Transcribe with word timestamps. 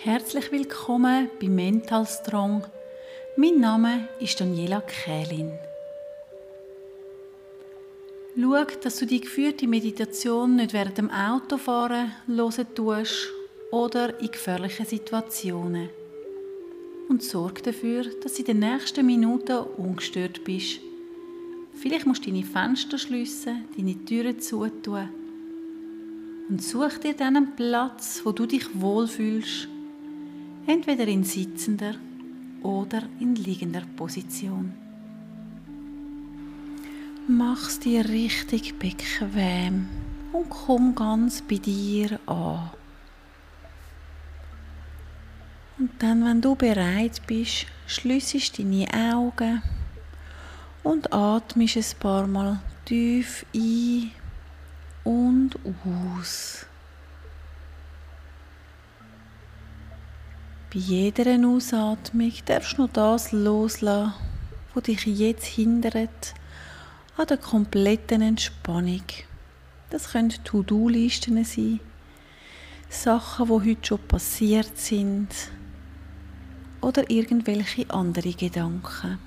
Herzlich 0.00 0.52
willkommen 0.52 1.28
bei 1.40 1.48
Mental 1.48 2.06
Strong. 2.06 2.64
Mein 3.36 3.58
Name 3.58 4.08
ist 4.20 4.40
Daniela 4.40 4.80
Kählin. 4.80 5.50
Schau, 8.40 8.64
dass 8.80 8.98
du 8.98 9.06
die 9.06 9.20
geführte 9.20 9.66
Meditation 9.66 10.54
nicht 10.54 10.72
während 10.72 10.98
dem 10.98 11.10
Autofahren 11.10 12.12
hören 12.28 12.66
tust 12.76 13.28
oder 13.72 14.20
in 14.20 14.30
gefährlichen 14.30 14.86
Situationen. 14.86 15.88
Und 17.08 17.24
sorge 17.24 17.62
dafür, 17.62 18.04
dass 18.22 18.34
du 18.34 18.42
in 18.42 18.46
den 18.46 18.58
nächsten 18.60 19.04
Minuten 19.04 19.64
ungestört 19.78 20.44
bist. 20.44 20.78
Vielleicht 21.74 22.06
musst 22.06 22.24
du 22.24 22.30
deine 22.30 22.44
Fenster 22.44 22.98
schliessen, 22.98 23.64
deine 23.76 24.04
Türen 24.04 24.38
zutun. 24.38 25.08
Und 26.48 26.62
such 26.62 26.98
dir 26.98 27.14
dann 27.14 27.36
einen 27.36 27.56
Platz, 27.56 28.20
wo 28.22 28.30
du 28.30 28.46
dich 28.46 28.80
wohlfühlst 28.80 29.68
entweder 30.68 31.08
in 31.08 31.24
sitzender 31.24 31.94
oder 32.62 33.02
in 33.20 33.34
liegender 33.34 33.82
Position. 33.96 34.74
Mach's 37.26 37.80
dir 37.80 38.06
richtig 38.08 38.78
bequem 38.78 39.88
und 40.32 40.50
komm 40.50 40.94
ganz 40.94 41.40
bei 41.40 41.56
dir 41.56 42.20
an. 42.26 42.70
Und 45.78 45.90
dann, 46.00 46.24
wenn 46.24 46.40
du 46.42 46.54
bereit 46.54 47.22
bist, 47.26 47.66
schließest 47.86 48.58
deine 48.58 48.88
Augen 48.92 49.62
und 50.82 51.12
atmest 51.12 51.76
ein 51.76 51.98
paar 51.98 52.26
Mal 52.26 52.60
tief 52.84 53.46
ein 53.54 54.10
und 55.04 55.58
aus. 56.18 56.67
Bei 60.70 60.80
jeder 60.80 61.24
Ausatmung 61.48 62.32
darfst 62.44 62.76
du 62.76 62.82
noch 62.82 62.92
das 62.92 63.32
loslassen, 63.32 64.12
was 64.74 64.82
dich 64.82 65.06
jetzt 65.06 65.46
hindert 65.46 66.34
an 67.16 67.26
der 67.26 67.38
kompletten 67.38 68.20
Entspannung. 68.20 69.02
Das 69.88 70.12
können 70.12 70.34
To-Do-Listen 70.44 71.42
sein, 71.42 71.80
Sachen, 72.90 73.46
die 73.46 73.70
heute 73.70 73.86
schon 73.86 74.08
passiert 74.08 74.76
sind 74.76 75.28
oder 76.82 77.10
irgendwelche 77.10 77.88
andere 77.88 78.34
Gedanken. 78.34 79.18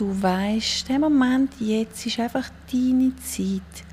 Du 0.00 0.22
weißt, 0.22 0.88
der 0.88 0.98
Moment 0.98 1.52
jetzt 1.60 2.06
ist 2.06 2.18
einfach 2.18 2.48
deine 2.72 3.14
Zeit. 3.16 3.84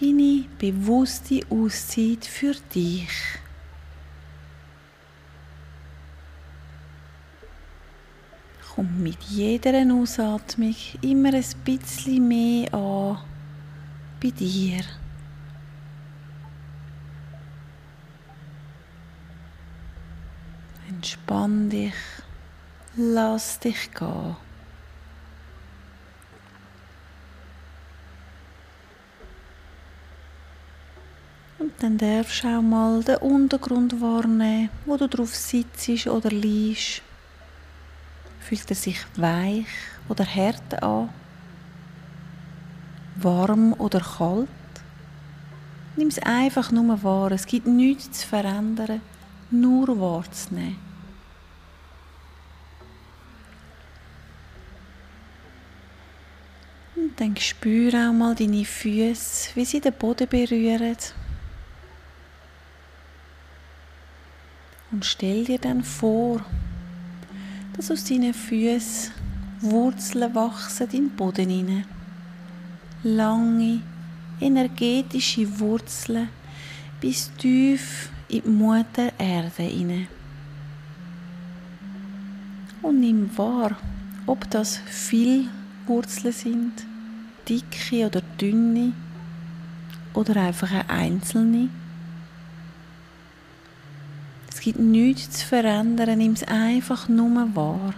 Deine 0.00 0.44
bewusste 0.58 1.40
Auszeit 1.50 2.24
für 2.24 2.54
dich. 2.72 3.10
Komm 8.74 9.02
mit 9.02 9.20
jeder 9.24 9.92
Ausatmung 9.92 10.76
immer 11.02 11.34
ein 11.34 11.44
bisschen 11.64 12.28
mehr 12.28 12.72
an 12.72 13.18
bei 14.22 14.30
dir. 14.30 14.84
Entspann 20.88 21.68
dich, 21.68 21.94
lass 22.94 23.58
dich 23.58 23.90
gehen. 23.92 24.47
Dann 31.78 31.98
darfst 31.98 32.44
du 32.44 32.48
auch 32.48 32.62
mal 32.62 33.02
den 33.02 33.16
Untergrund 33.16 34.00
wahrnehmen, 34.00 34.70
wo 34.86 34.96
du 34.96 35.08
drauf 35.08 35.34
sitzt 35.34 36.06
oder 36.06 36.30
liegst. 36.30 37.02
Fühlt 38.40 38.70
er 38.70 38.76
sich 38.76 38.98
weich 39.16 39.66
oder 40.08 40.24
hart 40.24 40.82
an? 40.82 41.10
Warm 43.16 43.72
oder 43.74 44.00
kalt? 44.00 44.48
Nimm 45.96 46.08
es 46.08 46.18
einfach 46.20 46.70
nur 46.70 47.02
wahr. 47.02 47.32
Es 47.32 47.44
gibt 47.44 47.66
nichts 47.66 48.20
zu 48.20 48.28
verändern, 48.28 49.00
nur 49.50 50.00
wahrzunehmen. 50.00 50.78
Und 56.94 57.20
dann 57.20 57.36
spüre 57.36 58.08
auch 58.08 58.12
mal 58.12 58.34
deine 58.34 58.64
Füße, 58.64 59.50
wie 59.56 59.64
sie 59.64 59.80
den 59.80 59.92
Boden 59.92 60.28
berühren. 60.28 60.96
Und 64.90 65.04
stell 65.04 65.44
dir 65.44 65.58
dann 65.58 65.82
vor, 65.84 66.44
dass 67.74 67.90
aus 67.90 68.04
deinen 68.04 68.32
Füßen 68.34 69.12
Wurzeln 69.60 70.34
wachsen 70.34 70.84
in 70.84 70.90
den 70.90 71.10
Boden 71.10 71.50
hinein. 71.50 71.84
Lange, 73.02 73.80
energetische 74.40 75.58
Wurzeln 75.58 76.28
bis 77.00 77.30
tief 77.36 78.10
in 78.28 78.42
die 78.42 78.48
Mutter 78.48 79.12
Erde 79.18 79.62
hinein. 79.62 80.08
Und 82.82 83.00
nimm 83.00 83.36
wahr, 83.36 83.76
ob 84.26 84.48
das 84.50 84.78
viele 84.86 85.48
Wurzeln 85.86 86.32
sind, 86.32 86.72
dicke 87.48 88.06
oder 88.06 88.22
dünne 88.40 88.92
oder 90.14 90.36
einfach 90.36 90.70
eine 90.70 90.88
einzelne. 90.88 91.68
Es 94.58 94.64
gibt 94.64 94.80
nichts 94.80 95.38
zu 95.38 95.46
verändern, 95.46 96.18
nimm 96.18 96.32
es 96.32 96.42
einfach 96.42 97.08
nur 97.08 97.54
wahr. 97.54 97.94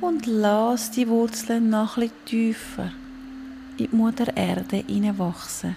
Und 0.00 0.24
lass 0.24 0.92
die 0.92 1.08
Wurzeln 1.08 1.68
noch 1.68 1.98
etwas 1.98 2.12
tiefer 2.26 2.92
in 3.76 3.88
die 3.90 3.96
Mutter 3.96 4.36
Erde 4.36 4.84
hineinwachsen. 4.86 5.74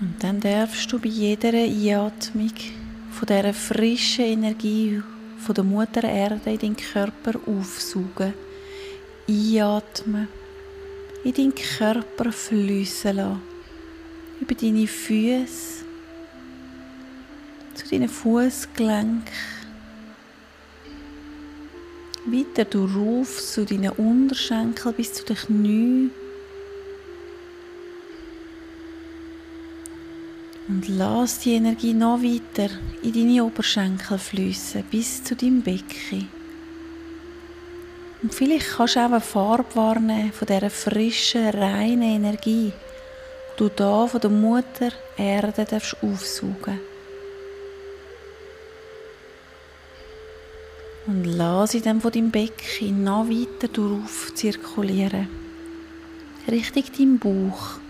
Und 0.00 0.16
dann 0.18 0.40
darfst 0.40 0.92
du 0.92 0.98
bei 0.98 1.10
jeder 1.10 1.50
Einatmung 1.50 2.50
von 3.12 3.26
dieser 3.28 3.54
frischen 3.54 4.24
Energie 4.24 5.00
von 5.44 5.54
der 5.54 5.64
Mutter 5.64 6.04
Erde 6.04 6.50
in 6.50 6.58
deinen 6.58 6.76
Körper 6.76 7.38
aufsaugen, 7.46 8.32
einatmen, 9.28 10.28
in 11.22 11.34
deinen 11.34 11.54
Körper 11.54 12.32
fließen 12.32 13.16
lassen, 13.16 13.42
über 14.40 14.54
deine 14.54 14.86
Füße, 14.86 15.84
zu 17.74 17.88
deinen 17.90 18.08
Fußgelenken, 18.08 19.24
weiter 22.24 22.64
darauf 22.64 23.38
zu 23.38 23.66
deinen 23.66 23.90
Unterschenkeln 23.90 24.94
bis 24.94 25.12
zu 25.12 25.24
den 25.24 25.36
Knien 25.36 26.10
Und 30.66 30.88
lass 30.88 31.40
die 31.40 31.54
Energie 31.54 31.92
noch 31.92 32.22
weiter 32.22 32.72
in 33.02 33.12
deine 33.12 33.44
Oberschenkel 33.44 34.16
fließen 34.18 34.84
bis 34.90 35.22
zu 35.22 35.36
deinem 35.36 35.62
Becken. 35.62 36.28
Und 38.22 38.34
vielleicht 38.34 38.70
kannst 38.70 38.96
du 38.96 39.00
auch 39.00 39.04
eine 39.04 39.20
Farbe 39.20 39.74
wahrnehmen 39.74 40.32
von 40.32 40.46
dieser 40.46 40.70
frischen, 40.70 41.50
reinen 41.50 42.02
Energie, 42.02 42.72
die 42.72 43.56
du 43.58 43.68
da 43.68 44.06
von 44.06 44.20
der 44.20 44.30
Mutter 44.30 44.90
Erde 45.18 45.66
darfst 45.66 45.96
aufsaugen 46.02 46.80
Und 51.06 51.24
lass 51.26 51.72
sie 51.72 51.82
dann 51.82 52.00
von 52.00 52.12
deinem 52.12 52.30
Becken 52.30 53.04
noch 53.04 53.28
weiter 53.28 53.68
darauf 53.68 54.32
zirkulieren. 54.34 55.28
Richtung 56.48 56.84
deinem 56.96 57.18
Bauch. 57.18 57.83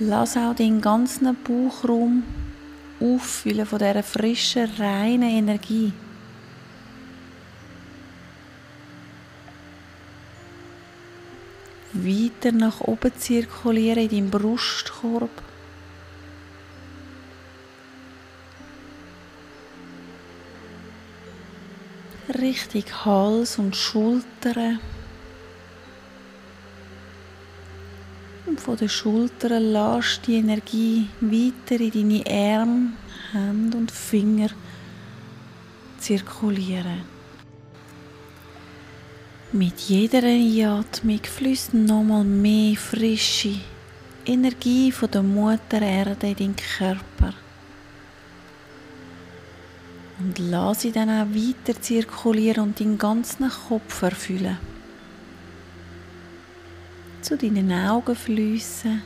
Lass 0.00 0.36
auch 0.36 0.54
deinen 0.54 0.80
ganzen 0.80 1.36
Bauchraum 1.42 2.22
auffüllen 3.00 3.66
von 3.66 3.80
dieser 3.80 4.04
frischen, 4.04 4.70
reinen 4.78 5.28
Energie. 5.28 5.92
Weiter 11.92 12.52
nach 12.52 12.80
oben 12.82 13.10
zirkulieren 13.16 14.04
in 14.04 14.08
deinem 14.08 14.30
Brustkorb. 14.30 15.30
Richtig 22.40 23.04
Hals 23.04 23.58
und 23.58 23.74
Schultern. 23.74 24.78
Von 28.58 28.76
den 28.76 28.88
Schultern 28.88 29.72
lass 29.72 30.20
die 30.20 30.36
Energie 30.36 31.08
weiter 31.20 31.80
in 31.80 31.90
deine 31.90 32.58
Arme, 32.60 32.92
Hände 33.32 33.78
und 33.78 33.90
Finger 33.90 34.50
zirkulieren. 35.98 37.02
Mit 39.52 39.80
jeder 39.80 40.22
Einatmung 40.24 41.20
fließt 41.22 41.74
nochmal 41.74 42.24
mehr 42.24 42.76
frische 42.76 43.54
Energie 44.26 44.92
von 44.92 45.10
der 45.10 45.22
Mutter 45.22 45.80
Erde 45.80 46.28
in 46.28 46.36
deinen 46.36 46.56
Körper. 46.56 47.32
Und 50.18 50.38
lass 50.38 50.82
sie 50.82 50.92
dann 50.92 51.08
auch 51.08 51.34
weiter 51.34 51.80
zirkulieren 51.80 52.64
und 52.64 52.80
deinen 52.80 52.98
ganzen 52.98 53.48
Kopf 53.68 54.02
erfüllen. 54.02 54.58
Zu 57.28 57.36
deinen 57.36 57.70
Augenflüssen, 57.70 59.02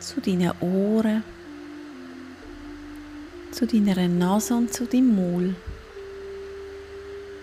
zu 0.00 0.18
deinen 0.22 0.52
Ohren, 0.62 1.22
zu 3.50 3.66
deiner 3.66 4.08
Nase 4.08 4.54
und 4.54 4.72
zu 4.72 4.86
deinem 4.86 5.14
Maul 5.14 5.54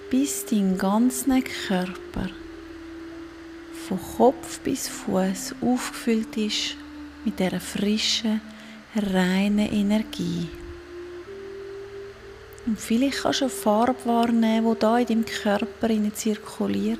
bis 0.10 0.44
dein 0.48 0.76
ganzer 0.76 1.42
Körper 1.68 2.32
von 3.88 4.00
Kopf 4.18 4.60
bis 4.62 4.88
Fuß 4.88 5.54
aufgefüllt 5.62 6.36
ist 6.36 6.78
mit 7.24 7.38
der 7.38 7.62
frischen, 7.62 8.42
reinen 8.96 9.72
Energie. 9.72 10.48
Und 12.66 12.80
vielleicht 12.80 13.22
kannst 13.22 13.42
du 13.42 13.46
eine 13.46 13.54
Farbe 13.54 14.06
wahrnehmen, 14.06 14.74
die 14.74 14.80
da 14.80 14.98
in 14.98 15.06
deinem 15.06 15.26
Körper 15.26 15.90
zirkuliert. 16.16 16.98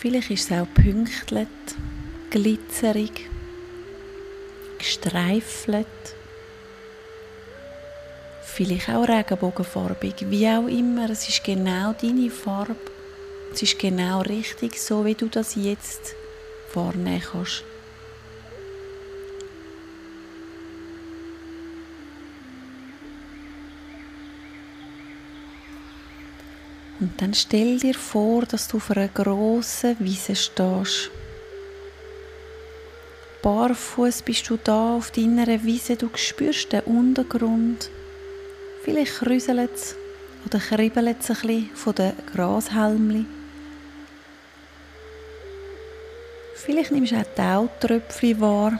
Vielleicht 0.00 0.30
ist 0.30 0.50
es 0.50 0.58
auch 0.58 0.66
pünktlet, 0.74 1.48
glitzerig, 2.30 3.28
gestreifelt 4.78 5.86
vielleicht 8.58 8.88
auch 8.88 9.08
regenbogenfarbig, 9.08 10.14
wie 10.30 10.48
auch 10.48 10.66
immer. 10.66 11.08
Es 11.10 11.28
ist 11.28 11.44
genau 11.44 11.92
deine 11.92 12.28
Farbe. 12.28 12.74
Es 13.52 13.62
ist 13.62 13.78
genau 13.78 14.20
richtig, 14.22 14.80
so 14.80 15.04
wie 15.04 15.14
du 15.14 15.28
das 15.28 15.54
jetzt 15.54 16.16
vornehmen 16.66 17.22
kannst. 17.22 17.62
Und 27.00 27.22
dann 27.22 27.32
stell 27.34 27.78
dir 27.78 27.94
vor, 27.94 28.42
dass 28.42 28.68
du 28.68 28.78
auf 28.78 28.90
einer 28.90 29.08
grossen 29.08 29.96
Wiese 30.00 30.34
stehst. 30.34 31.10
Barfuß 33.42 34.22
bist 34.22 34.50
du 34.50 34.58
da 34.62 34.96
auf 34.96 35.12
deiner 35.12 35.62
Wiese, 35.62 35.96
du 35.96 36.10
spürst 36.14 36.72
den 36.72 36.80
Untergrund. 36.80 37.88
Vielleicht 38.82 39.14
krüselt 39.14 39.70
es 39.74 39.94
oder 40.44 40.58
kribbelt 40.58 41.18
es 41.20 41.30
ein 41.30 41.36
bisschen 41.36 41.70
von 41.76 41.94
den 41.94 42.12
Grashalmli. 42.34 43.26
Vielleicht 46.56 46.90
nimmst 46.90 47.12
du 47.12 47.16
auch 47.16 47.34
Tautröpfchen 47.36 48.40
wahr 48.40 48.78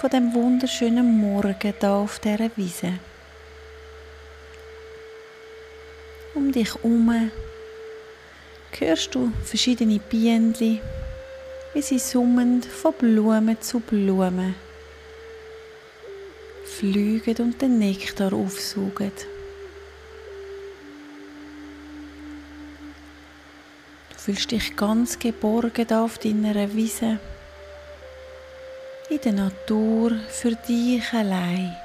von 0.00 0.10
dem 0.10 0.32
wunderschönen 0.34 1.18
Morgen 1.18 1.54
hier 1.60 1.90
auf 1.90 2.18
dieser 2.20 2.50
Wiese. 2.56 2.94
Um 6.34 6.50
dich 6.50 6.74
herum 6.74 7.30
hörst 8.78 9.14
du 9.14 9.32
verschiedene 9.44 10.00
Bienen, 10.00 10.54
wie 11.72 11.82
sie 11.82 11.98
summend 11.98 12.66
von 12.66 12.92
Blume 12.94 13.58
zu 13.60 13.80
Blume 13.80 14.54
fliegen 16.64 17.36
und 17.36 17.62
den 17.62 17.78
Nektar 17.78 18.32
aufsaugen. 18.32 19.12
Du 24.10 24.18
fühlst 24.18 24.50
dich 24.50 24.76
ganz 24.76 25.18
geborgen 25.18 25.92
auf 25.92 26.18
deiner 26.18 26.74
Wiese, 26.74 27.18
in 29.10 29.20
der 29.20 29.32
Natur, 29.32 30.12
für 30.28 30.56
dich 30.56 31.12
allein. 31.12 31.76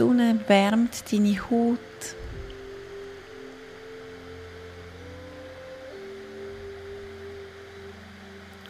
Sonne 0.00 0.40
wärmt 0.46 1.12
deine 1.12 1.36
Haut 1.50 1.78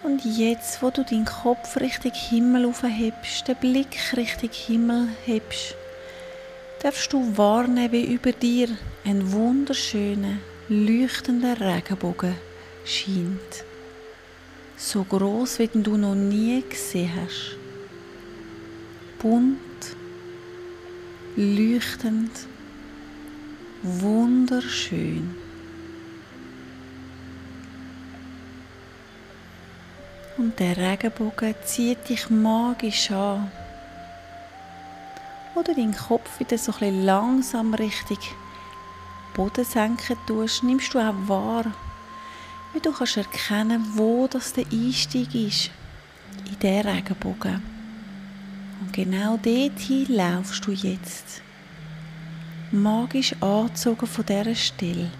Und 0.02 0.24
jetzt, 0.24 0.82
wo 0.82 0.90
du 0.90 1.04
deinen 1.04 1.24
Kopf 1.24 1.76
Richtung 1.76 2.10
Himmel 2.12 2.66
aufhebst, 2.66 3.46
den 3.46 3.54
Blick 3.54 4.16
Richtung 4.16 4.50
Himmel 4.50 5.06
hebst, 5.24 5.76
darfst 6.82 7.12
du 7.12 7.36
wahrnehmen, 7.36 7.92
wie 7.92 8.12
über 8.12 8.32
dir 8.32 8.70
ein 9.04 9.30
wunderschöner, 9.30 10.38
leuchtender 10.68 11.60
Regenbogen 11.60 12.34
scheint. 12.84 13.64
So 14.76 15.04
groß, 15.04 15.60
wie 15.60 15.68
du 15.68 15.96
noch 15.96 16.16
nie 16.16 16.64
gesehen 16.68 17.12
hast. 17.14 17.56
Bunt, 19.20 19.69
leuchtend, 21.36 22.30
wunderschön. 23.82 25.34
Und 30.36 30.58
der 30.58 30.76
Regenbogen 30.76 31.54
zieht 31.64 32.08
dich 32.08 32.30
magisch 32.30 33.10
an. 33.10 33.50
Oder 35.54 35.74
deinen 35.74 35.94
Kopf 35.94 36.40
wieder 36.40 36.56
so 36.56 36.72
ein 36.80 37.04
langsam 37.04 37.74
Richtung 37.74 38.18
Boden 39.34 39.64
senken 39.64 40.16
tust, 40.26 40.62
nimmst 40.62 40.92
du 40.94 40.98
auch 40.98 41.14
wahr, 41.28 41.64
wie 42.72 42.80
du 42.80 42.92
kannst 42.92 43.16
erkennen, 43.16 43.84
wo 43.94 44.26
das 44.26 44.52
der 44.52 44.64
Einstieg 44.72 45.34
ist 45.34 45.70
in 46.46 46.58
der 46.60 46.84
Regenbogen. 46.84 47.69
Und 48.80 48.92
genau 48.92 49.36
dorthin 49.36 50.06
laufst 50.08 50.66
du 50.66 50.72
jetzt. 50.72 51.42
Magisch 52.72 53.34
angezogen 53.40 54.06
von 54.06 54.24
dieser 54.26 54.54
Stelle. 54.54 55.10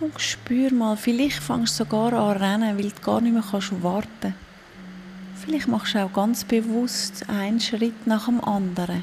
Und 0.00 0.20
spür 0.20 0.72
mal, 0.72 0.96
vielleicht 0.96 1.42
fängst 1.42 1.78
du 1.78 1.84
sogar 1.84 2.12
an 2.12 2.36
rennen, 2.36 2.78
weil 2.78 2.90
du 2.90 3.00
gar 3.02 3.20
nicht 3.20 3.32
mehr 3.32 3.44
kannst 3.50 3.82
warten 3.82 4.34
Vielleicht 5.40 5.68
machst 5.68 5.94
du 5.94 6.04
auch 6.04 6.12
ganz 6.12 6.44
bewusst 6.44 7.24
einen 7.28 7.60
Schritt 7.60 8.06
nach 8.06 8.26
dem 8.26 8.44
anderen. 8.44 9.02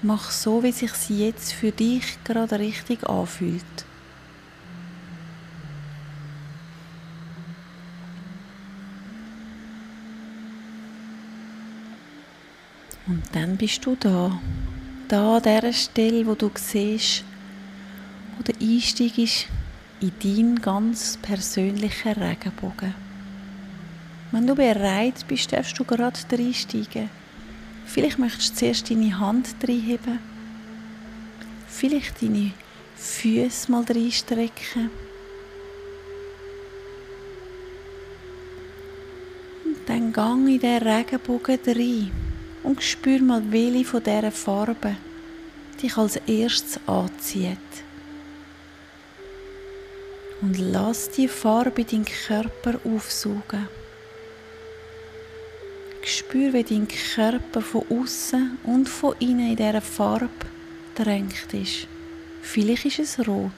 Mach 0.00 0.30
so, 0.30 0.62
wie 0.62 0.72
sich 0.72 0.92
jetzt 1.10 1.52
für 1.52 1.72
dich 1.72 2.16
gerade 2.24 2.58
richtig 2.58 3.06
anfühlt. 3.06 3.62
Und 13.10 13.24
dann 13.32 13.56
bist 13.56 13.84
du 13.84 13.96
da. 13.96 14.40
Da 15.08 15.38
an 15.38 15.42
dieser 15.42 15.72
Stelle, 15.72 16.24
wo 16.24 16.36
du 16.36 16.48
siehst, 16.54 17.24
wo 18.36 18.44
der 18.44 18.54
Einstieg 18.60 19.18
ist 19.18 19.48
in 19.98 20.12
deinen 20.22 20.62
ganz 20.62 21.18
persönlichen 21.20 22.12
Regenbogen. 22.12 22.94
Wenn 24.30 24.46
du 24.46 24.54
bereit 24.54 25.26
bist, 25.26 25.52
darfst 25.52 25.76
du 25.76 25.82
gerade 25.82 26.20
reinsteigen. 26.30 27.10
Vielleicht 27.84 28.20
möchtest 28.20 28.52
du 28.52 28.56
zuerst 28.58 28.88
deine 28.88 29.18
Hand 29.18 29.56
reinheben. 29.60 30.20
Vielleicht 31.66 32.22
deine 32.22 32.52
Füße 32.94 33.72
mal 33.72 33.82
reinstrecken. 33.82 34.88
Und 39.64 39.78
dann 39.86 40.12
gang 40.12 40.48
in 40.48 40.60
den 40.60 40.80
Regenbogen 40.80 41.58
rein 41.66 42.19
und 42.62 42.82
spür 42.82 43.20
mal, 43.20 43.42
welche 43.50 43.84
von 43.84 44.02
diesen 44.02 44.30
Farben 44.30 44.96
dich 45.82 45.96
als 45.96 46.16
erstes 46.16 46.80
anzieht 46.86 47.58
und 50.40 50.58
lass 50.58 51.10
die 51.10 51.28
Farbe 51.28 51.84
deinen 51.84 52.04
Körper 52.04 52.80
aufsaugen. 52.84 53.68
Spür, 56.02 56.52
wie 56.54 56.64
dein 56.64 56.88
Körper 56.88 57.60
von 57.60 57.84
außen 57.90 58.58
und 58.64 58.88
von 58.88 59.14
innen 59.18 59.50
in 59.50 59.56
dieser 59.56 59.80
Farbe 59.80 60.30
drängt 60.94 61.52
ist. 61.52 61.86
Vielleicht 62.42 62.86
ist 62.86 62.98
es 62.98 63.28
rot. 63.28 63.52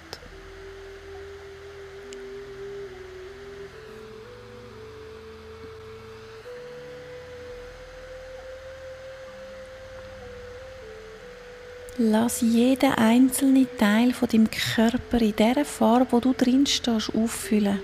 Lass 11.99 12.40
jeden 12.40 12.92
einzelnen 12.94 13.66
Teil 13.78 14.14
von 14.14 14.26
deinem 14.26 14.49
Körper 14.50 15.20
in 15.20 15.37
der 15.37 15.62
Farbe, 15.66 16.06
wo 16.11 16.20
du 16.20 16.32
drin 16.32 16.64
stehst, 16.64 17.14
auffüllen. 17.14 17.80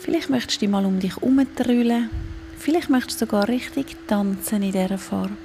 Vielleicht 0.00 0.30
möchtest 0.30 0.56
du 0.56 0.60
dich 0.60 0.70
mal 0.70 0.86
um 0.86 0.98
dich 0.98 1.14
herumtrüllen. 1.14 2.08
Vielleicht 2.58 2.88
möchtest 2.88 3.20
du 3.20 3.26
sogar 3.26 3.46
richtig 3.46 3.94
tanzen 4.08 4.62
in 4.62 4.72
dieser 4.72 4.96
Farbe. 4.96 5.36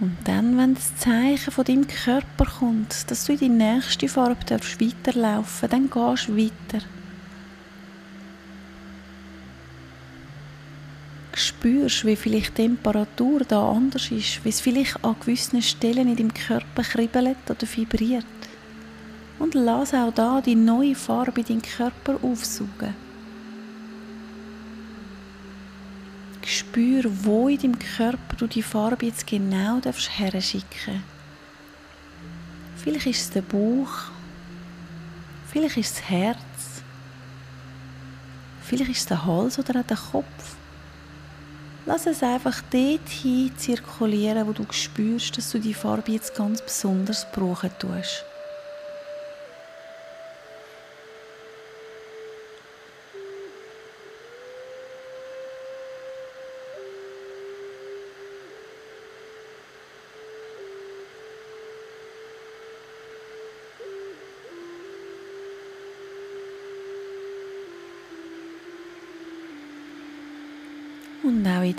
Und 0.00 0.16
dann, 0.24 0.49
wenn 0.60 0.74
das 0.74 0.94
Zeichen 0.96 1.52
von 1.52 1.64
deinem 1.64 1.86
Körper 1.86 2.44
kommt, 2.44 3.10
dass 3.10 3.24
du 3.24 3.32
in 3.32 3.38
die 3.38 3.48
nächste 3.48 4.08
Farbe 4.08 4.44
darfst 4.44 4.78
weiterlaufen 4.78 5.70
dann 5.70 5.88
gehst 5.88 6.28
du 6.28 6.36
weiter. 6.36 6.84
Spürst, 11.32 12.04
wie 12.04 12.16
vielleicht 12.16 12.58
die 12.58 12.62
Temperatur 12.62 13.40
da 13.48 13.70
anders 13.70 14.10
ist, 14.10 14.44
wie 14.44 14.50
es 14.50 14.60
vielleicht 14.60 15.02
an 15.02 15.16
gewissen 15.20 15.62
Stellen 15.62 16.08
in 16.08 16.16
deinem 16.16 16.34
Körper 16.34 16.82
kribbelt 16.82 17.38
oder 17.48 17.66
vibriert. 17.74 18.26
Und 19.38 19.54
lass 19.54 19.94
auch 19.94 20.12
da 20.12 20.42
die 20.42 20.56
neue 20.56 20.94
Farbe 20.94 21.40
in 21.40 21.46
deinen 21.46 21.62
Körper 21.62 22.18
aufsaugen. 22.22 23.09
Spür, 26.50 27.04
wo 27.22 27.48
in 27.48 27.58
deinem 27.58 27.78
Körper 27.78 28.36
du 28.36 28.46
die 28.46 28.62
Farbe 28.62 29.06
jetzt 29.06 29.26
genau 29.26 29.78
darfst. 29.78 30.10
Vielleicht 32.76 33.06
ist 33.06 33.20
es 33.20 33.30
der 33.30 33.42
Bauch, 33.42 34.10
vielleicht 35.50 35.76
ist 35.76 35.86
es 35.86 35.94
das 35.94 36.10
Herz, 36.10 36.82
vielleicht 38.62 38.90
ist 38.90 38.98
es 38.98 39.06
der 39.06 39.24
Hals 39.24 39.58
oder 39.58 39.80
auch 39.80 39.86
der 39.86 39.96
Kopf. 39.96 40.56
Lass 41.86 42.06
es 42.06 42.22
einfach 42.22 42.60
dort 42.70 43.08
hin 43.08 43.52
zirkulieren, 43.56 44.46
wo 44.46 44.52
du 44.52 44.64
spürst, 44.70 45.36
dass 45.36 45.50
du 45.50 45.58
die 45.58 45.74
Farbe 45.74 46.12
jetzt 46.12 46.34
ganz 46.34 46.62
besonders 46.62 47.30
brauchen 47.32 47.70
tust. 47.78 48.24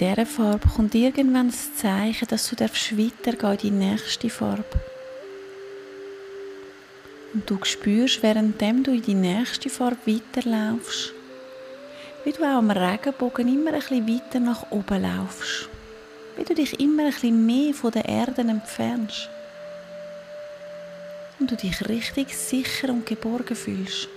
Dieser 0.01 0.25
Farbe 0.25 0.67
kommt 0.67 0.95
irgendwann 0.95 1.51
das 1.51 1.75
Zeichen, 1.75 2.27
dass 2.27 2.49
du 2.49 2.55
weitergehen 2.59 3.51
in 3.51 3.57
die 3.59 3.71
nächste 3.71 4.31
Farbe. 4.31 4.65
Und 7.35 7.47
du 7.47 7.59
spürst, 7.63 8.23
währenddem 8.23 8.83
du 8.83 8.91
in 8.91 9.03
die 9.03 9.13
nächste 9.13 9.69
Farbe 9.69 9.97
weiterlaufst, 10.07 11.13
wie 12.25 12.31
du 12.31 12.41
auch 12.41 12.57
am 12.57 12.71
Regenbogen 12.71 13.47
immer 13.47 13.73
ein 13.73 13.79
bisschen 13.79 14.07
weiter 14.07 14.39
nach 14.39 14.71
oben 14.71 15.03
laufst. 15.03 15.69
Wie 16.35 16.45
du 16.45 16.55
dich 16.55 16.79
immer 16.79 17.03
ein 17.03 17.11
bisschen 17.11 17.45
mehr 17.45 17.73
von 17.75 17.91
der 17.91 18.05
Erde 18.05 18.41
entfernst. 18.41 19.29
Und 21.39 21.51
du 21.51 21.55
dich 21.55 21.87
richtig 21.87 22.35
sicher 22.35 22.89
und 22.89 23.05
geborgen 23.05 23.55
fühlst. 23.55 24.09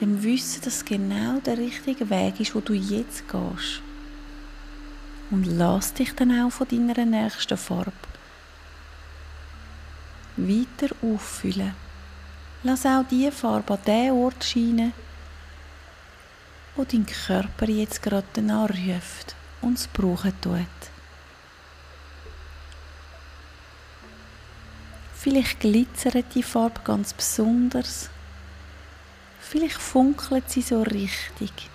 Dem 0.00 0.22
Wissen, 0.22 0.62
dass 0.64 0.84
genau 0.84 1.40
der 1.44 1.58
richtige 1.58 2.08
Weg 2.08 2.40
ist, 2.40 2.54
wo 2.54 2.60
du 2.60 2.72
jetzt 2.72 3.28
gehst 3.28 3.82
und 5.30 5.44
lass 5.44 5.94
dich 5.94 6.14
dann 6.14 6.40
auch 6.40 6.50
von 6.50 6.68
deiner 6.68 7.04
nächsten 7.04 7.56
Farbe 7.56 7.92
weiter 10.36 10.94
auffüllen. 11.02 11.74
Lass 12.62 12.86
auch 12.86 13.04
diese 13.10 13.32
Farbe 13.32 13.74
an 13.74 13.80
den 13.86 14.12
Ort 14.12 14.44
scheinen, 14.44 14.92
wo 16.74 16.84
dein 16.84 17.06
Körper 17.06 17.68
jetzt 17.68 18.02
gerade 18.02 18.26
danach 18.34 18.70
ruft 18.70 19.34
und 19.62 19.78
es 19.78 19.86
brauchen 19.88 20.32
tut. 20.40 20.66
Vielleicht 25.14 25.60
glitzert 25.60 26.34
die 26.34 26.42
Farbe 26.42 26.80
ganz 26.84 27.12
besonders. 27.12 28.10
Vielleicht 29.40 29.80
funkelt 29.80 30.50
sie 30.50 30.62
so 30.62 30.82
richtig. 30.82 31.70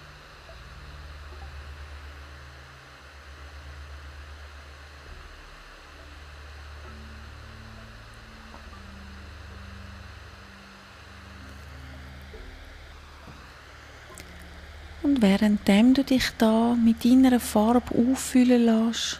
Und 15.11 15.21
währenddem 15.21 15.93
du 15.93 16.05
dich 16.05 16.29
da 16.37 16.73
mit 16.73 17.03
deiner 17.03 17.41
Farbe 17.41 17.93
auffüllen 17.93 18.63
lässt, 18.63 19.19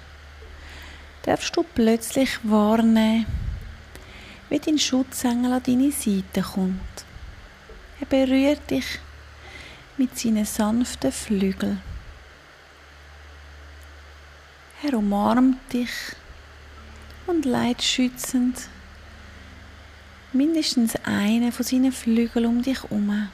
darfst 1.24 1.54
du 1.58 1.64
plötzlich 1.64 2.40
wahrnehmen, 2.44 3.26
wie 4.48 4.60
dein 4.60 4.80
Schutzengel 4.80 5.52
an 5.52 5.64
deine 5.64 5.92
Seite 5.92 6.44
kommt. 6.44 7.06
Er 8.00 8.06
berührt 8.06 8.72
dich 8.72 8.86
mit 9.98 10.18
seinen 10.18 10.46
sanften 10.46 11.12
Flügeln. 11.12 11.82
Er 14.84 14.94
umarmt 14.98 15.74
dich 15.74 15.92
und 17.28 17.44
leitet 17.44 17.84
schützend 17.84 18.70
mindestens 20.32 20.96
einen 21.04 21.52
von 21.52 21.66
seinen 21.66 21.92
Flügeln 21.92 22.46
um 22.46 22.62
dich 22.62 22.82
herum 22.82 23.28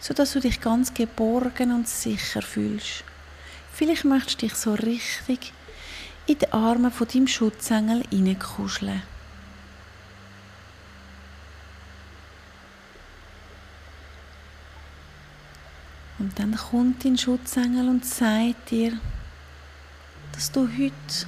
sodass 0.00 0.32
du 0.32 0.40
dich 0.40 0.60
ganz 0.60 0.92
geborgen 0.94 1.72
und 1.72 1.86
sicher 1.86 2.42
fühlst. 2.42 3.04
Vielleicht 3.72 4.04
möchtest 4.04 4.42
du 4.42 4.46
dich 4.46 4.54
so 4.54 4.74
richtig 4.74 5.52
in 6.26 6.38
die 6.38 6.52
Arme 6.52 6.90
von 6.90 7.06
deinem 7.06 7.26
Schutzengel 7.26 8.02
hineinkuscheln. 8.10 9.02
Und 16.18 16.38
dann 16.38 16.54
kommt 16.54 17.04
dein 17.04 17.16
Schutzengel 17.16 17.88
und 17.88 18.04
sagt 18.04 18.70
dir, 18.70 18.92
dass 20.32 20.52
du 20.52 20.68
heute 20.68 21.26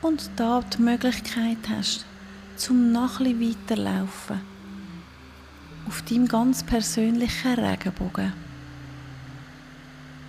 und 0.00 0.30
da 0.36 0.62
die 0.62 0.80
Möglichkeit 0.80 1.58
hast, 1.68 2.06
zum 2.56 2.90
noch 2.90 3.20
ein 3.20 3.38
weiterlaufen 3.40 4.49
auf 5.86 6.02
deinem 6.02 6.28
ganz 6.28 6.62
persönlichen 6.62 7.54
Regenbogen. 7.54 8.32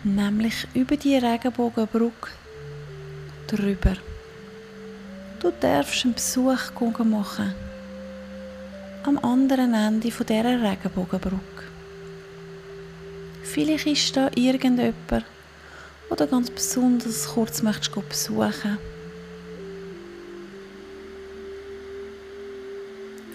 Nämlich 0.04 0.68
über 0.74 0.98
die 0.98 1.16
Regenbogenbrücke 1.16 2.30
drüber. 3.48 3.94
Du 5.40 5.52
darfst 5.60 6.06
einen 6.06 6.14
Besuch 6.14 6.72
machen. 7.04 7.54
Am 9.04 9.18
anderen 9.20 9.74
Ende 9.74 10.10
dieser 10.10 10.26
Regenbogenbrücke. 10.26 11.64
Vielleicht 13.44 13.88
ist 13.88 14.16
da 14.16 14.30
irgendjemand, 14.36 15.26
oder 16.10 16.28
ganz 16.28 16.50
besonders 16.50 17.28
kurz 17.28 17.62
möchtest 17.62 18.10
besuchen 18.10 18.78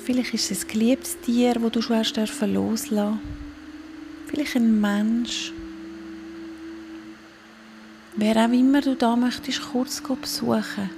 Vielleicht 0.06 0.34
ist 0.34 0.52
es 0.52 0.62
ein 0.62 0.68
geliebtes 0.68 1.20
Tier, 1.20 1.54
das 1.54 1.72
du 1.72 1.82
schon 1.82 1.96
hast 1.96 2.16
loslassen 2.42 3.18
Vielleicht 4.28 4.54
ein 4.54 4.80
Mensch. 4.80 5.52
Wer 8.14 8.36
auch 8.36 8.52
immer 8.52 8.80
du 8.80 8.94
da 8.94 9.16
möchtest, 9.16 9.62
kurz 9.72 10.00
besuchen. 10.00 10.90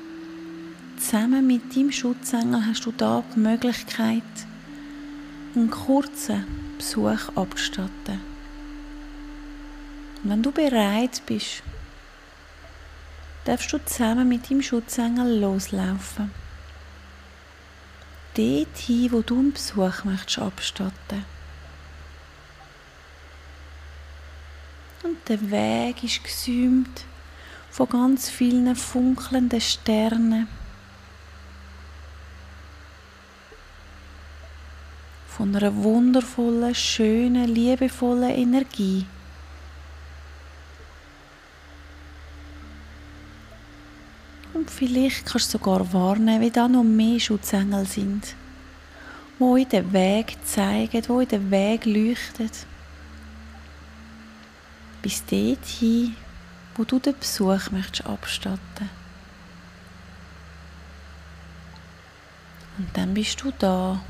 Zusammen 0.98 1.46
mit 1.46 1.74
deinem 1.74 1.90
Schutzengel 1.90 2.66
hast 2.66 2.84
du 2.84 2.92
da 2.92 3.24
die 3.34 3.40
Möglichkeit, 3.40 4.22
einen 5.54 5.70
kurzen 5.70 6.44
Besuch 6.76 7.34
abzustatten. 7.34 8.20
Und 10.22 10.30
wenn 10.30 10.42
du 10.42 10.52
bereit 10.52 11.22
bist, 11.24 11.62
darfst 13.46 13.72
du 13.72 13.82
zusammen 13.86 14.28
mit 14.28 14.50
deinem 14.50 14.60
Schutzengel 14.60 15.40
loslaufen 15.40 16.30
dort 18.38 18.78
hin, 18.78 19.12
wo 19.12 19.20
du 19.20 19.38
einen 19.38 19.52
Besuch 19.52 20.04
möchtest 20.04 20.38
abstatten 20.38 21.24
Und 25.02 25.28
der 25.28 25.50
Weg 25.50 26.04
ist 26.04 26.22
gesäumt 26.22 27.04
von 27.70 27.88
ganz 27.88 28.30
vielen 28.30 28.74
funkelnden 28.76 29.60
Sternen. 29.60 30.48
Von 35.28 35.54
einer 35.54 35.74
wundervollen, 35.76 36.74
schönen, 36.74 37.54
liebevollen 37.54 38.30
Energie. 38.30 39.06
Vielleicht 44.78 45.26
kannst 45.26 45.52
du 45.52 45.58
sogar 45.58 45.92
warnen, 45.92 46.40
wie 46.40 46.50
da 46.50 46.68
noch 46.68 46.84
mehr 46.84 47.18
Schutzengel 47.18 47.84
sind, 47.84 48.34
wo 49.38 49.56
in 49.56 49.68
den 49.68 49.92
Weg 49.92 50.36
zeigen, 50.44 51.02
wo 51.08 51.18
in 51.20 51.28
den 51.28 51.50
Weg 51.50 51.84
leuchten. 51.84 52.50
Bis 55.02 55.24
dorthin, 55.24 56.14
wo 56.76 56.84
du 56.84 57.00
den 57.00 57.18
Besuch 57.18 57.70
möchtest 57.72 58.06
abstatten. 58.06 58.88
Und 62.78 62.96
dann 62.96 63.14
bist 63.14 63.42
du 63.42 63.52
da. 63.58 64.00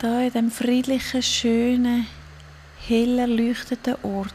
Da 0.00 0.20
in 0.20 0.32
dem 0.32 0.50
friedlichen, 0.50 1.22
schönen, 1.22 2.06
hell 2.86 3.18
erleuchteten 3.18 3.96
Ort. 4.02 4.34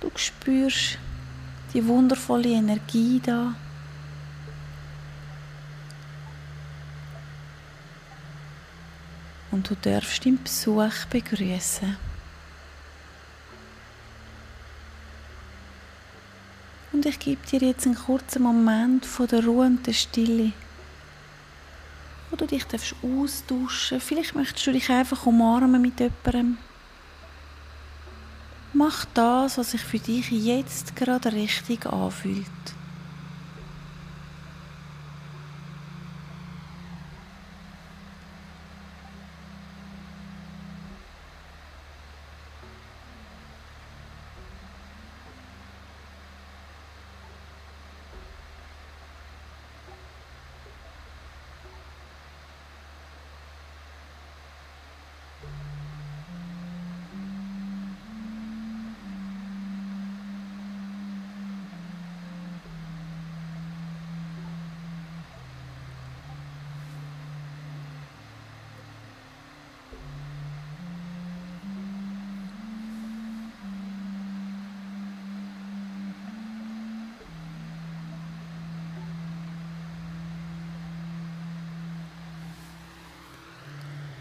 Du 0.00 0.10
spürst 0.16 0.98
die 1.72 1.86
wundervolle 1.86 2.48
Energie 2.48 3.20
da. 3.24 3.54
Und 9.50 9.68
du 9.68 9.74
darfst 9.74 10.24
deinen 10.24 10.42
Besuch 10.42 11.04
begrüßen. 11.10 11.96
Und 16.92 17.06
ich 17.06 17.18
gebe 17.18 17.46
dir 17.46 17.60
jetzt 17.60 17.86
einen 17.86 17.94
kurzen 17.94 18.42
Moment 18.42 19.06
von 19.06 19.26
der 19.26 19.44
Ruhe 19.44 19.66
und 19.66 19.86
der 19.86 19.92
Stille, 19.92 20.52
wo 22.30 22.36
du 22.36 22.46
dich 22.46 22.64
darfst 22.64 22.94
austauschen 23.02 24.00
Vielleicht 24.00 24.34
möchtest 24.34 24.66
du 24.66 24.72
dich 24.72 24.90
einfach 24.90 25.26
umarmen 25.26 25.80
mit 25.80 25.98
jemandem. 25.98 26.58
Mach 28.72 29.04
das, 29.14 29.58
was 29.58 29.72
sich 29.72 29.80
für 29.80 29.98
dich 29.98 30.30
jetzt 30.30 30.94
gerade 30.94 31.32
richtig 31.32 31.86
anfühlt. 31.86 32.46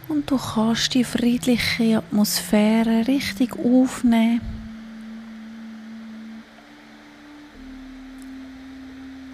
Und 0.10 0.30
du 0.32 0.38
kannst 0.38 0.96
die 0.96 1.04
friedliche 1.04 2.00
Atmosphäre 2.00 3.08
richtig 3.08 3.54
aufnehmen. 3.54 4.42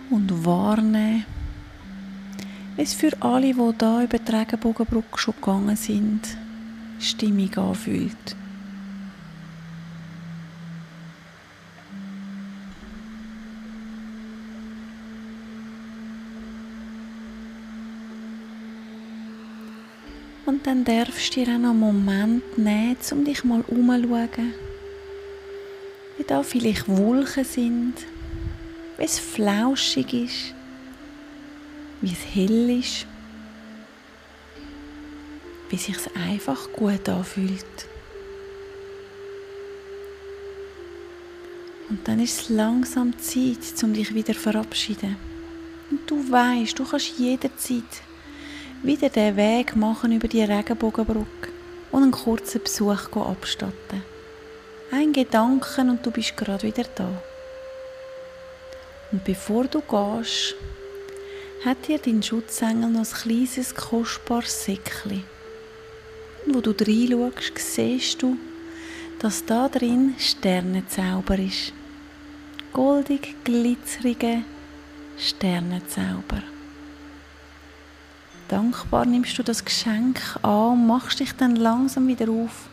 Und 0.09 0.45
wahrnehmen, 0.45 1.25
wie 2.75 2.81
es 2.81 2.93
für 2.93 3.11
alle, 3.21 3.53
die 3.53 3.53
hier 3.53 4.01
über 4.03 4.19
die 4.19 4.31
Regenbogenbrücke 4.31 5.17
schon 5.17 5.33
gegangen 5.35 5.77
sind, 5.77 6.37
stimmig 6.99 7.57
anfühlt. 7.57 8.35
Dann 20.65 20.83
darfst 20.83 21.35
du 21.35 21.43
dir 21.45 21.53
auch 21.53 21.59
noch 21.59 21.69
einen 21.69 21.79
Moment 21.79 22.57
nehmen, 22.57 22.97
um 23.11 23.23
dich 23.23 23.43
mal 23.43 23.61
umzuschauen. 23.67 24.53
Wie 26.17 26.23
da 26.23 26.41
vielleicht 26.41 26.87
Wolken 26.87 27.45
sind, 27.45 27.93
wie 28.97 29.03
es 29.03 29.19
flauschig 29.19 30.13
ist, 30.13 30.55
wie 32.01 32.13
es 32.13 32.35
hell 32.35 32.79
ist, 32.79 33.05
wie 35.69 35.77
sich 35.77 35.97
einfach 36.15 36.71
gut 36.71 37.09
anfühlt. 37.09 37.87
Und 41.89 42.07
dann 42.07 42.19
ist 42.19 42.41
es 42.41 42.49
langsam 42.49 43.17
Zeit, 43.19 43.83
um 43.83 43.93
dich 43.93 44.15
wieder 44.15 44.33
zu 44.33 44.39
verabschieden. 44.39 45.15
Und 45.91 46.09
du 46.09 46.31
weißt, 46.31 46.79
du 46.79 46.85
kannst 46.85 47.19
jederzeit 47.19 47.83
wieder 48.85 49.09
den 49.09 49.35
Weg 49.35 49.75
machen 49.75 50.11
über 50.11 50.27
die 50.27 50.43
Regenbogenbrücke 50.43 51.49
und 51.91 52.03
einen 52.03 52.11
kurzen 52.11 52.61
Besuch 52.61 53.15
abstatten. 53.15 54.03
Ein 54.91 55.11
Gedanken 55.11 55.89
und 55.89 56.05
du 56.05 56.11
bist 56.11 56.37
gerade 56.37 56.63
wieder 56.63 56.85
da. 56.95 57.09
Und 59.11 59.23
bevor 59.23 59.65
du 59.65 59.81
gehst, 59.81 60.55
hat 61.63 61.87
dir 61.87 61.97
dein 61.97 62.21
Schutzengel 62.21 62.89
noch 62.89 62.99
ein 62.99 63.21
kleines, 63.21 63.73
kostbares 63.73 64.65
Säckchen. 64.65 65.23
Und 66.45 66.55
wo 66.55 66.61
du 66.61 66.71
reinschaust, 66.71 67.57
siehst 67.57 68.21
du, 68.21 68.37
dass 69.19 69.45
da 69.45 69.67
drin 69.67 70.13
Sternenzauber 70.19 71.39
ist. 71.39 71.73
Goldig 72.71 73.35
glitzerige 73.43 74.43
Sternenzauber. 75.17 76.43
Dankbar 78.47 79.07
nimmst 79.07 79.39
du 79.39 79.43
das 79.43 79.65
Geschenk 79.65 80.21
an 80.43 80.73
und 80.73 80.87
machst 80.87 81.19
dich 81.19 81.33
dann 81.33 81.55
langsam 81.55 82.07
wieder 82.07 82.29
auf. 82.29 82.69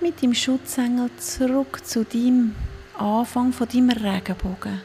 Mit 0.00 0.22
dem 0.22 0.32
Schutzengel 0.32 1.10
zurück 1.18 1.84
zu 1.84 2.04
deinem 2.04 2.54
Anfang 2.96 3.52
von 3.52 3.68
deinem 3.68 3.90
Regenbogen. 3.90 4.80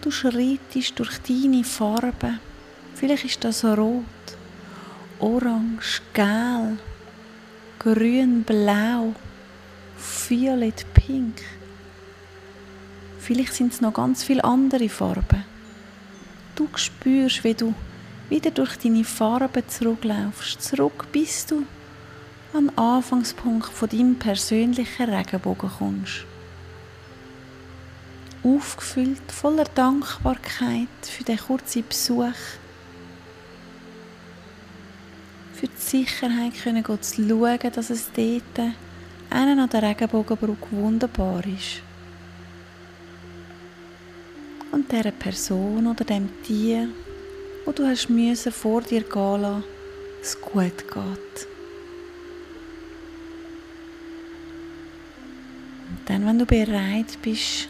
Du 0.00 0.12
schreitest 0.12 0.96
durch 0.96 1.18
deine 1.22 1.64
Farben. 1.64 2.38
Vielleicht 2.94 3.24
ist 3.24 3.42
das 3.42 3.64
rot, 3.64 4.04
orange, 5.18 6.02
gelb, 6.12 6.78
grün, 7.80 8.44
blau, 8.44 9.12
violett, 10.28 10.86
pink. 10.94 11.42
Vielleicht 13.18 13.54
sind 13.54 13.72
es 13.72 13.80
noch 13.80 13.94
ganz 13.94 14.22
viele 14.22 14.44
andere 14.44 14.88
Farben 14.88 15.53
du 16.72 16.78
spürst, 16.78 17.44
wie 17.44 17.54
du 17.54 17.74
wieder 18.28 18.50
durch 18.50 18.76
deine 18.76 19.04
Farben 19.04 19.68
zurücklaufst, 19.68 20.62
zurück 20.62 21.06
bis 21.12 21.46
du 21.46 21.64
an 22.52 22.68
den 22.68 22.78
Anfangspunkt 22.78 23.66
von 23.66 23.88
deinem 23.88 24.16
persönlichen 24.16 25.10
Regenbogen 25.10 25.70
kommst. 25.78 26.24
Aufgefüllt, 28.42 29.32
voller 29.32 29.64
Dankbarkeit 29.64 30.88
für 31.02 31.24
den 31.24 31.38
kurzen 31.38 31.84
Besuch, 31.88 32.34
für 35.54 35.66
die 35.66 35.80
Sicherheit 35.80 36.52
können 36.62 36.84
zu 36.84 37.22
schauen, 37.22 37.72
dass 37.72 37.90
es 37.90 38.10
dort 38.12 38.72
einen 39.30 39.58
an 39.58 39.70
der 39.70 39.82
Regenbogenbrücke 39.82 40.66
wunderbar 40.72 41.42
ist 41.46 41.82
und 44.74 44.90
dieser 44.90 45.12
Person 45.12 45.86
oder 45.86 46.04
dem 46.04 46.28
Tier, 46.42 46.88
wo 47.64 47.70
du 47.70 47.86
hast 47.86 48.10
müssen 48.10 48.50
vor 48.50 48.82
dir 48.82 49.02
gehen 49.02 49.40
lassen, 49.40 49.64
es 50.20 50.40
gut 50.40 50.78
geht. 50.78 51.46
Und 55.88 56.00
dann, 56.06 56.26
wenn 56.26 56.38
du 56.40 56.44
bereit 56.44 57.16
bist, 57.22 57.68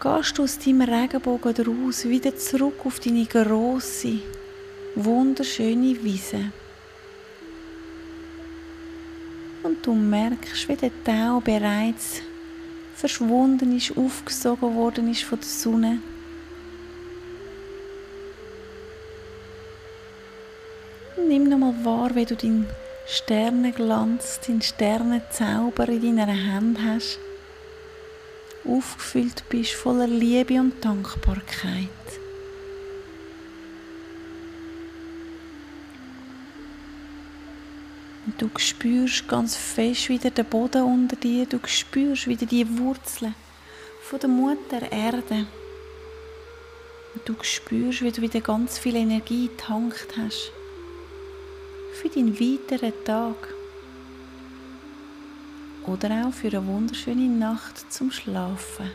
gehst 0.00 0.38
du 0.38 0.44
aus 0.44 0.58
deinem 0.58 0.80
Regenbogen 0.80 1.54
raus 1.56 2.04
wieder 2.06 2.34
zurück 2.34 2.80
auf 2.84 2.98
deine 2.98 3.26
große, 3.26 4.14
wunderschöne 4.94 6.02
Wiese. 6.02 6.52
Und 9.62 9.84
du 9.86 9.94
merkst, 9.94 10.68
wie 10.68 10.76
der 10.76 10.90
Tau 11.04 11.40
bereits 11.40 12.22
verschwunden 13.02 13.76
ist, 13.76 13.96
aufgesogen 13.96 14.74
worden 14.74 15.10
ist 15.10 15.24
von 15.24 15.38
der 15.40 15.48
Sonne. 15.48 15.98
Nimm 21.28 21.48
nochmal 21.48 21.74
wahr, 21.84 22.14
wie 22.14 22.24
du 22.24 22.36
deinen 22.36 22.66
Sternenglanz, 23.06 24.40
deinen 24.46 24.62
Sternenzauber 24.62 25.88
in 25.88 26.16
deiner 26.16 26.52
Hand 26.52 26.78
hast 26.80 27.18
aufgefüllt 28.64 29.42
bist 29.48 29.72
voller 29.72 30.06
Liebe 30.06 30.60
und 30.60 30.84
Dankbarkeit. 30.84 31.88
Du 38.42 38.50
spürst 38.58 39.28
ganz 39.28 39.54
fest 39.54 40.08
wieder 40.08 40.30
den 40.30 40.44
Boden 40.44 40.82
unter 40.82 41.14
dir. 41.14 41.46
Du 41.46 41.60
spürst 41.64 42.26
wieder 42.26 42.44
die 42.44 42.66
Wurzeln 42.78 43.36
von 44.02 44.18
der 44.18 44.28
Mutter 44.28 44.90
Erde. 44.90 45.46
Und 47.14 47.28
du 47.28 47.34
spürst, 47.42 48.02
wie 48.02 48.10
du 48.10 48.20
wieder 48.20 48.40
ganz 48.40 48.78
viel 48.78 48.96
Energie 48.96 49.46
getankt 49.46 50.08
hast 50.16 50.50
für 52.00 52.08
deinen 52.08 52.38
weiteren 52.40 52.92
Tag 53.04 53.36
oder 55.86 56.26
auch 56.26 56.32
für 56.32 56.48
eine 56.48 56.66
wunderschöne 56.66 57.28
Nacht 57.28 57.92
zum 57.92 58.10
Schlafen. 58.10 58.90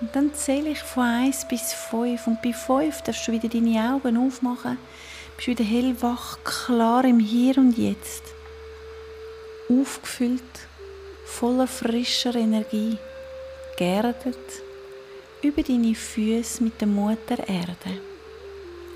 Und 0.00 0.16
dann 0.16 0.32
zähle 0.32 0.70
ich 0.70 0.78
von 0.78 1.02
1 1.02 1.48
bis 1.48 1.74
5 1.74 2.26
und 2.26 2.40
bei 2.40 2.54
5 2.54 3.02
darfst 3.02 3.28
du 3.28 3.32
wieder 3.32 3.48
deine 3.48 3.92
Augen 3.92 4.16
aufmachen, 4.16 4.78
bist 5.40 5.58
wieder 5.58 5.64
hellwach, 5.64 6.38
klar 6.44 7.02
im 7.04 7.18
Hier 7.18 7.56
und 7.56 7.78
Jetzt, 7.78 8.22
aufgefüllt, 9.70 10.42
voller 11.24 11.66
frischer 11.66 12.34
Energie, 12.34 12.98
geerdet 13.78 14.36
über 15.42 15.62
deine 15.62 15.94
Füße 15.94 16.62
mit 16.62 16.78
der 16.78 16.88
Mutter 16.88 17.38
Erde. 17.48 18.00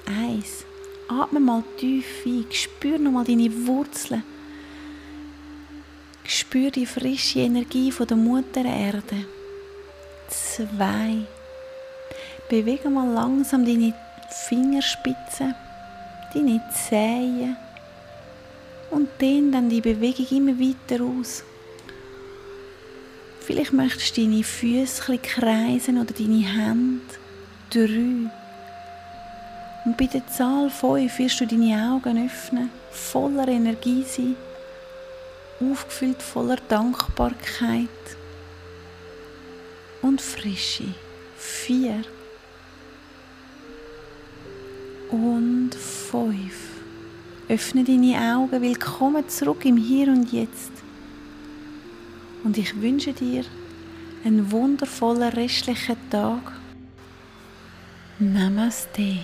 Eins. 0.07 0.67
Atme 1.09 1.41
mal 1.41 1.65
tief 1.79 2.27
ein, 2.27 2.47
spür 2.51 2.99
nochmal 2.99 3.25
deine 3.25 3.51
Wurzeln. 3.67 4.23
Spür 6.25 6.71
die 6.71 6.87
frische 6.87 7.41
Energie 7.41 7.91
von 7.91 8.07
der 8.07 8.17
Mutter 8.19 8.65
Erde. 8.65 9.25
Zwei. 10.29 11.27
Bewege 12.51 12.91
mal 12.91 13.11
langsam 13.11 13.65
deine 13.65 13.95
Fingerspitzen, 14.49 15.55
deine 16.35 16.61
Zehen 16.73 17.57
und 18.91 19.09
dehn 19.21 19.53
dann 19.53 19.69
die 19.69 19.81
Bewegung 19.81 20.27
immer 20.31 20.59
weiter 20.59 21.03
aus. 21.05 21.45
Vielleicht 23.41 23.73
möchtest 23.73 24.17
du 24.17 24.23
deine 24.23 24.43
Füße 24.43 25.19
kreisen 25.19 25.99
oder 26.01 26.15
deine 26.15 26.47
Hände. 26.47 27.03
Drei. 27.71 28.31
Und 29.85 29.97
bei 29.99 30.07
der 30.07 30.27
Zahl 30.29 30.71
5 30.71 31.19
wirst 31.19 31.41
du 31.41 31.47
deine 31.47 31.93
Augen 31.93 32.27
öffnen, 32.27 32.71
voller 32.91 33.49
Energie 33.49 34.03
sein, 34.03 34.37
aufgefüllt 35.61 36.23
voller 36.23 36.57
Dankbarkeit 36.69 37.89
und 40.01 40.23
Frische. 40.23 40.95
4 41.37 42.03
und 45.15 45.75
5. 45.75 46.35
Öffne 47.49 47.85
deine 47.85 48.35
Augen, 48.35 48.61
willkommen 48.61 49.29
zurück 49.29 49.65
im 49.65 49.77
Hier 49.77 50.09
und 50.09 50.33
Jetzt. 50.33 50.73
Und 52.43 52.59
ich 52.59 52.81
wünsche 52.81 53.13
dir 53.13 53.45
einen 54.25 54.51
wundervollen 54.51 55.29
restlichen 55.29 55.95
Tag. 56.11 56.59
Namaste. 58.19 59.19